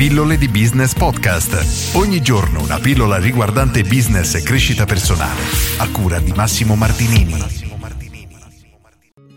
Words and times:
Pillole 0.00 0.38
di 0.38 0.48
Business 0.48 0.94
Podcast. 0.94 1.94
Ogni 1.94 2.22
giorno 2.22 2.62
una 2.62 2.78
pillola 2.78 3.18
riguardante 3.18 3.82
business 3.82 4.34
e 4.34 4.42
crescita 4.42 4.86
personale. 4.86 5.42
A 5.76 5.90
cura 5.90 6.18
di 6.20 6.32
Massimo 6.34 6.74
Martinini. 6.74 7.34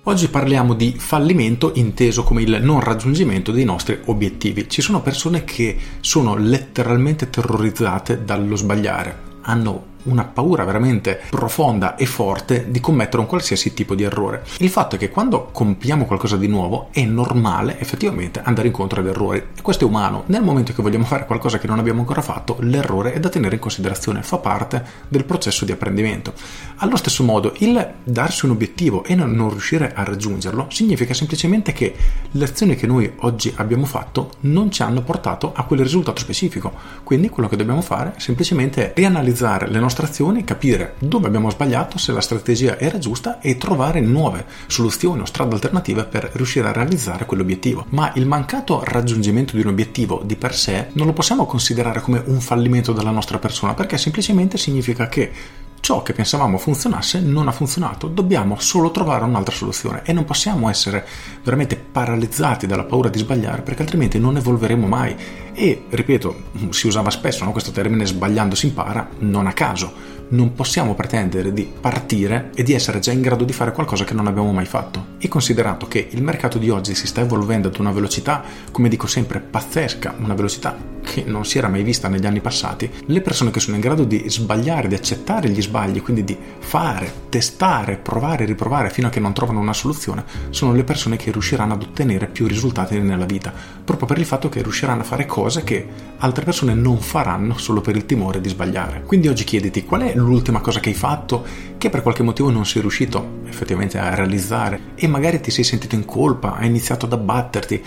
Oggi 0.03 0.29
parliamo 0.29 0.73
di 0.73 0.95
fallimento 0.97 1.73
inteso 1.75 2.23
come 2.23 2.43
il 2.43 2.59
non 2.63 2.79
raggiungimento 2.79 3.51
dei 3.51 3.65
nostri 3.65 3.99
obiettivi. 4.05 4.69
Ci 4.69 4.81
sono 4.81 5.01
persone 5.01 5.43
che 5.43 5.75
sono 5.99 6.37
letteralmente 6.37 7.29
terrorizzate 7.29 8.23
dallo 8.23 8.55
sbagliare, 8.55 9.17
hanno 9.41 9.92
una 10.03 10.25
paura 10.25 10.63
veramente 10.63 11.21
profonda 11.29 11.95
e 11.95 12.05
forte 12.05 12.69
di 12.69 12.79
commettere 12.79 13.21
un 13.21 13.27
qualsiasi 13.27 13.73
tipo 13.73 13.95
di 13.95 14.03
errore. 14.03 14.43
Il 14.57 14.69
fatto 14.69 14.95
è 14.95 14.97
che 14.97 15.09
quando 15.09 15.49
compiamo 15.51 16.05
qualcosa 16.05 16.37
di 16.37 16.47
nuovo 16.47 16.89
è 16.91 17.03
normale 17.03 17.79
effettivamente 17.79 18.41
andare 18.43 18.67
incontro 18.67 18.99
ad 18.99 19.07
errori 19.07 19.37
e 19.55 19.61
questo 19.61 19.85
è 19.85 19.87
umano. 19.87 20.23
Nel 20.27 20.43
momento 20.43 20.73
che 20.73 20.81
vogliamo 20.81 21.05
fare 21.05 21.25
qualcosa 21.25 21.59
che 21.59 21.67
non 21.67 21.79
abbiamo 21.79 21.99
ancora 21.99 22.21
fatto, 22.21 22.57
l'errore 22.59 23.13
è 23.13 23.19
da 23.19 23.29
tenere 23.29 23.55
in 23.55 23.61
considerazione, 23.61 24.23
fa 24.23 24.37
parte 24.37 24.83
del 25.07 25.25
processo 25.25 25.65
di 25.65 25.71
apprendimento. 25.71 26.33
Allo 26.77 26.95
stesso 26.95 27.23
modo, 27.23 27.53
il 27.57 27.93
darsi 28.03 28.45
un 28.45 28.51
obiettivo 28.51 29.03
e 29.03 29.15
non 29.15 29.49
riuscire 29.49 29.93
a 29.93 30.03
raggiungerlo 30.03 30.67
significa 30.69 31.13
semplicemente 31.13 31.71
che 31.73 31.95
le 32.31 32.43
azioni 32.43 32.75
che 32.75 32.87
noi 32.87 33.11
oggi 33.19 33.53
abbiamo 33.57 33.85
fatto 33.85 34.31
non 34.41 34.71
ci 34.71 34.81
hanno 34.81 35.01
portato 35.01 35.53
a 35.55 35.63
quel 35.63 35.81
risultato 35.81 36.19
specifico. 36.19 36.73
Quindi 37.03 37.29
quello 37.29 37.47
che 37.47 37.55
dobbiamo 37.55 37.81
fare 37.81 38.13
è 38.15 38.19
semplicemente 38.19 38.93
rianalizzare 38.95 39.69
le 39.69 39.79
nostre 39.79 39.92
nostre 39.93 40.07
azioni, 40.07 40.43
capire 40.43 40.95
dove 40.97 41.27
abbiamo 41.27 41.51
sbagliato, 41.51 41.99
se 41.99 42.11
la 42.11 42.21
strategia 42.21 42.79
era 42.79 42.97
giusta 42.97 43.39
e 43.39 43.57
trovare 43.57 43.99
nuove 43.99 44.45
soluzioni 44.65 45.21
o 45.21 45.25
strade 45.25 45.53
alternative 45.53 46.05
per 46.05 46.31
riuscire 46.33 46.67
a 46.67 46.71
realizzare 46.71 47.27
quell'obiettivo. 47.27 47.85
Ma 47.89 48.11
il 48.15 48.25
mancato 48.25 48.81
raggiungimento 48.83 49.55
di 49.55 49.61
un 49.61 49.67
obiettivo 49.67 50.21
di 50.25 50.35
per 50.35 50.55
sé 50.55 50.87
non 50.93 51.05
lo 51.05 51.13
possiamo 51.13 51.45
considerare 51.45 52.01
come 52.01 52.23
un 52.25 52.39
fallimento 52.39 52.91
della 52.91 53.11
nostra 53.11 53.37
persona 53.37 53.75
perché 53.75 53.99
semplicemente 53.99 54.57
significa 54.57 55.07
che 55.07 55.31
ciò 55.79 56.01
che 56.01 56.13
pensavamo 56.13 56.57
funzionasse 56.57 57.19
non 57.19 57.49
ha 57.49 57.51
funzionato, 57.51 58.07
dobbiamo 58.07 58.57
solo 58.57 58.89
trovare 58.89 59.25
un'altra 59.25 59.53
soluzione 59.53 60.01
e 60.05 60.13
non 60.13 60.23
possiamo 60.23 60.69
essere 60.69 61.05
veramente 61.43 61.75
paralizzati 61.75 62.65
dalla 62.65 62.85
paura 62.85 63.09
di 63.09 63.19
sbagliare 63.19 63.63
perché 63.63 63.81
altrimenti 63.81 64.17
non 64.17 64.37
evolveremo 64.37 64.87
mai 64.87 65.13
e, 65.53 65.83
ripeto, 65.89 66.35
si 66.69 66.87
usava 66.87 67.09
spesso 67.09 67.43
no? 67.43 67.51
questo 67.51 67.71
termine 67.71 68.05
sbagliando 68.05 68.55
si 68.55 68.67
impara, 68.67 69.07
non 69.19 69.47
a 69.47 69.53
caso, 69.53 70.13
non 70.29 70.53
possiamo 70.53 70.95
pretendere 70.95 71.53
di 71.53 71.71
partire 71.79 72.49
e 72.55 72.63
di 72.63 72.73
essere 72.73 72.99
già 72.99 73.11
in 73.11 73.21
grado 73.21 73.43
di 73.43 73.53
fare 73.53 73.71
qualcosa 73.71 74.03
che 74.03 74.13
non 74.13 74.27
abbiamo 74.27 74.51
mai 74.51 74.65
fatto. 74.65 75.11
E 75.19 75.27
considerato 75.27 75.87
che 75.87 76.07
il 76.11 76.23
mercato 76.23 76.57
di 76.57 76.69
oggi 76.69 76.95
si 76.95 77.07
sta 77.07 77.21
evolvendo 77.21 77.67
ad 77.67 77.77
una 77.79 77.91
velocità, 77.91 78.43
come 78.71 78.89
dico 78.89 79.07
sempre, 79.07 79.39
pazzesca, 79.39 80.15
una 80.17 80.33
velocità 80.33 80.93
che 81.03 81.23
non 81.25 81.45
si 81.45 81.57
era 81.57 81.67
mai 81.67 81.83
vista 81.83 82.07
negli 82.07 82.25
anni 82.25 82.39
passati, 82.39 82.89
le 83.05 83.21
persone 83.21 83.51
che 83.51 83.59
sono 83.59 83.75
in 83.75 83.81
grado 83.81 84.05
di 84.05 84.23
sbagliare, 84.27 84.87
di 84.87 84.95
accettare 84.95 85.49
gli 85.49 85.61
sbagli, 85.61 86.01
quindi 86.01 86.23
di 86.23 86.37
fare, 86.59 87.11
testare, 87.29 87.97
provare 87.97 88.45
riprovare 88.45 88.89
fino 88.89 89.07
a 89.07 89.09
che 89.09 89.19
non 89.19 89.33
trovano 89.33 89.59
una 89.59 89.73
soluzione, 89.73 90.23
sono 90.49 90.73
le 90.73 90.83
persone 90.83 91.17
che 91.17 91.31
riusciranno 91.31 91.73
ad 91.73 91.83
ottenere 91.83 92.27
più 92.27 92.47
risultati 92.47 92.97
nella 92.99 93.25
vita, 93.25 93.53
proprio 93.83 94.07
per 94.07 94.17
il 94.17 94.25
fatto 94.25 94.49
che 94.49 94.63
riusciranno 94.63 95.01
a 95.01 95.05
fare 95.05 95.25
cose 95.25 95.42
che 95.63 95.85
altre 96.17 96.45
persone 96.45 96.73
non 96.73 96.99
faranno 96.99 97.57
solo 97.57 97.81
per 97.81 97.95
il 97.95 98.05
timore 98.05 98.39
di 98.39 98.49
sbagliare. 98.49 99.03
Quindi 99.03 99.27
oggi 99.27 99.43
chiediti 99.43 99.83
qual 99.83 100.01
è 100.01 100.15
l'ultima 100.15 100.61
cosa 100.61 100.79
che 100.79 100.89
hai 100.89 100.95
fatto 100.95 101.45
che 101.77 101.89
per 101.89 102.01
qualche 102.01 102.23
motivo 102.23 102.49
non 102.49 102.65
sei 102.65 102.81
riuscito 102.81 103.41
effettivamente 103.47 103.97
a 103.97 104.15
realizzare 104.15 104.91
e 104.95 105.07
magari 105.07 105.41
ti 105.41 105.51
sei 105.51 105.63
sentito 105.63 105.95
in 105.95 106.05
colpa, 106.05 106.55
hai 106.55 106.67
iniziato 106.67 107.05
ad 107.05 107.13
abbatterti 107.13 107.83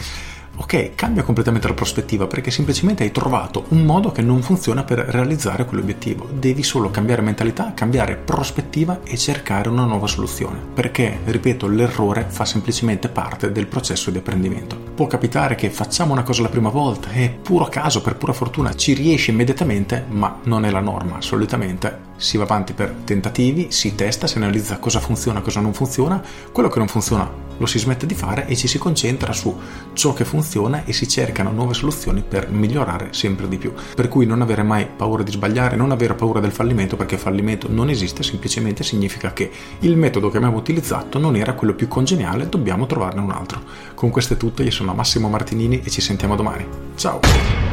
ok, 0.56 0.94
cambia 0.94 1.22
completamente 1.22 1.68
la 1.68 1.74
prospettiva 1.74 2.26
perché 2.26 2.50
semplicemente 2.50 3.02
hai 3.02 3.12
trovato 3.12 3.64
un 3.68 3.84
modo 3.84 4.10
che 4.10 4.22
non 4.22 4.42
funziona 4.42 4.84
per 4.84 4.98
realizzare 4.98 5.64
quell'obiettivo. 5.64 6.28
Devi 6.32 6.62
solo 6.62 6.90
cambiare 6.90 7.22
mentalità, 7.22 7.72
cambiare 7.74 8.16
prospettiva 8.16 9.00
e 9.04 9.16
cercare 9.16 9.68
una 9.68 9.84
nuova 9.84 10.06
soluzione. 10.06 10.58
Perché, 10.74 11.20
ripeto, 11.24 11.68
l'errore 11.68 12.26
fa 12.28 12.44
semplicemente 12.44 13.08
parte 13.08 13.52
del 13.52 13.66
processo 13.66 14.10
di 14.10 14.18
apprendimento. 14.18 14.85
Può 14.96 15.06
capitare 15.06 15.56
che 15.56 15.68
facciamo 15.68 16.12
una 16.12 16.22
cosa 16.22 16.40
la 16.40 16.48
prima 16.48 16.70
volta 16.70 17.10
e 17.10 17.28
puro 17.28 17.66
caso, 17.66 18.00
per 18.00 18.16
pura 18.16 18.32
fortuna, 18.32 18.74
ci 18.74 18.94
riesce 18.94 19.30
immediatamente, 19.30 20.06
ma 20.08 20.40
non 20.44 20.64
è 20.64 20.70
la 20.70 20.80
norma. 20.80 21.20
Solitamente 21.20 22.14
si 22.16 22.36
va 22.36 22.44
avanti 22.44 22.72
per 22.72 22.94
tentativi, 23.04 23.68
si 23.70 23.94
testa, 23.94 24.26
si 24.26 24.36
analizza 24.36 24.78
cosa 24.78 25.00
funziona, 25.00 25.40
cosa 25.40 25.60
non 25.60 25.72
funziona, 25.72 26.22
quello 26.52 26.68
che 26.68 26.78
non 26.78 26.88
funziona 26.88 27.44
lo 27.58 27.66
si 27.66 27.78
smette 27.78 28.06
di 28.06 28.14
fare 28.14 28.46
e 28.46 28.56
ci 28.56 28.68
si 28.68 28.78
concentra 28.78 29.32
su 29.32 29.54
ciò 29.92 30.12
che 30.12 30.24
funziona 30.24 30.84
e 30.84 30.92
si 30.92 31.08
cercano 31.08 31.50
nuove 31.50 31.74
soluzioni 31.74 32.22
per 32.26 32.50
migliorare 32.50 33.08
sempre 33.12 33.48
di 33.48 33.56
più. 33.56 33.72
Per 33.94 34.08
cui 34.08 34.26
non 34.26 34.42
avere 34.42 34.62
mai 34.62 34.86
paura 34.86 35.22
di 35.22 35.30
sbagliare, 35.30 35.76
non 35.76 35.90
avere 35.90 36.14
paura 36.14 36.40
del 36.40 36.52
fallimento 36.52 36.96
perché 36.96 37.16
fallimento 37.16 37.68
non 37.70 37.88
esiste, 37.88 38.22
semplicemente 38.22 38.82
significa 38.82 39.32
che 39.32 39.50
il 39.80 39.96
metodo 39.96 40.30
che 40.30 40.36
abbiamo 40.36 40.58
utilizzato 40.58 41.18
non 41.18 41.36
era 41.36 41.54
quello 41.54 41.74
più 41.74 41.88
congeniale, 41.88 42.48
dobbiamo 42.48 42.86
trovarne 42.86 43.20
un 43.20 43.30
altro. 43.30 43.62
Con 43.94 44.10
questo 44.10 44.34
è 44.34 44.36
tutto, 44.36 44.62
io 44.62 44.70
sono 44.70 44.94
Massimo 44.94 45.28
Martinini 45.28 45.80
e 45.82 45.90
ci 45.90 46.00
sentiamo 46.00 46.36
domani. 46.36 46.66
Ciao! 46.96 47.65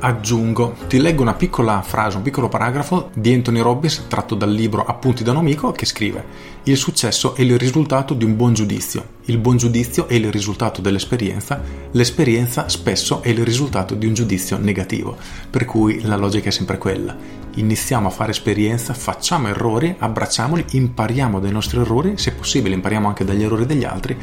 Aggiungo, 0.00 0.76
ti 0.86 0.98
leggo 0.98 1.22
una 1.22 1.34
piccola 1.34 1.82
frase, 1.82 2.16
un 2.16 2.22
piccolo 2.22 2.48
paragrafo 2.48 3.10
di 3.14 3.32
Anthony 3.32 3.60
Robbins 3.60 4.04
tratto 4.08 4.34
dal 4.34 4.50
libro 4.50 4.84
Appunti 4.84 5.22
da 5.22 5.32
un 5.32 5.38
amico 5.38 5.72
che 5.72 5.86
scrive 5.86 6.24
Il 6.64 6.76
successo 6.76 7.34
è 7.34 7.42
il 7.42 7.58
risultato 7.58 8.14
di 8.14 8.24
un 8.24 8.36
buon 8.36 8.54
giudizio, 8.54 9.16
il 9.26 9.38
buon 9.38 9.56
giudizio 9.56 10.08
è 10.08 10.14
il 10.14 10.30
risultato 10.30 10.80
dell'esperienza, 10.80 11.60
l'esperienza 11.92 12.68
spesso 12.68 13.22
è 13.22 13.28
il 13.28 13.44
risultato 13.44 13.94
di 13.94 14.06
un 14.06 14.14
giudizio 14.14 14.58
negativo, 14.58 15.16
per 15.50 15.64
cui 15.64 16.00
la 16.02 16.16
logica 16.16 16.48
è 16.48 16.52
sempre 16.52 16.78
quella. 16.78 17.16
Iniziamo 17.54 18.08
a 18.08 18.10
fare 18.10 18.30
esperienza, 18.30 18.94
facciamo 18.94 19.48
errori, 19.48 19.94
abbracciamoli, 19.98 20.64
impariamo 20.70 21.40
dai 21.40 21.50
nostri 21.50 21.80
errori, 21.80 22.16
se 22.16 22.32
possibile 22.32 22.74
impariamo 22.74 23.08
anche 23.08 23.24
dagli 23.24 23.42
errori 23.42 23.66
degli 23.66 23.84
altri 23.84 24.16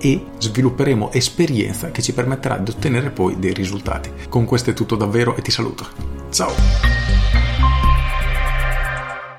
e 0.00 0.24
svilupperemo 0.38 1.12
esperienza 1.12 1.90
che 1.90 2.02
ci 2.02 2.12
permetterà 2.12 2.56
di 2.58 2.70
ottenere 2.70 3.10
poi 3.10 3.38
dei 3.38 3.52
risultati. 3.52 4.10
Con 4.28 4.44
questo 4.44 4.70
è 4.70 4.74
tutto 4.74 4.96
davvero 4.96 5.36
e 5.36 5.42
ti 5.42 5.50
saluto. 5.50 5.86
Ciao! 6.30 7.17